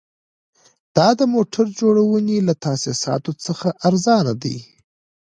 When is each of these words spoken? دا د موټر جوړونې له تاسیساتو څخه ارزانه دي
دا 0.95 1.07
د 1.19 1.21
موټر 1.33 1.65
جوړونې 1.79 2.37
له 2.47 2.53
تاسیساتو 2.65 3.31
څخه 3.45 3.67
ارزانه 3.87 4.33
دي 4.43 4.57